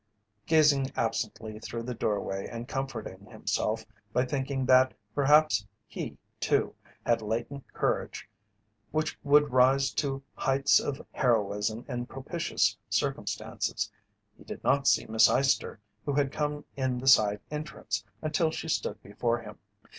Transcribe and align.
Gazing 0.47 0.91
absently 0.95 1.59
through 1.59 1.83
the 1.83 1.93
doorway 1.93 2.47
and 2.47 2.67
comforting 2.67 3.27
himself 3.27 3.85
by 4.11 4.25
thinking 4.25 4.65
that 4.65 4.95
perhaps 5.13 5.67
he, 5.85 6.17
too, 6.39 6.73
had 7.05 7.21
latent 7.21 7.71
courage 7.71 8.27
which 8.89 9.15
would 9.21 9.51
rise 9.51 9.91
to 9.91 10.23
heights 10.33 10.79
of 10.79 11.05
heroism 11.11 11.85
in 11.87 12.07
propitious 12.07 12.75
circumstances, 12.89 13.91
he 14.35 14.43
did 14.43 14.63
not 14.63 14.87
see 14.87 15.05
Miss 15.05 15.29
Eyester, 15.29 15.77
who 16.03 16.13
had 16.13 16.31
come 16.31 16.65
in 16.75 16.97
the 16.97 17.05
side 17.07 17.41
entrance, 17.51 18.03
until 18.23 18.49
she 18.49 18.69
stood 18.69 18.99
before 19.03 19.39
him. 19.41 19.59